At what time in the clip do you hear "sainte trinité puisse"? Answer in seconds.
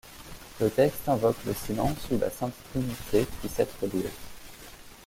2.31-3.59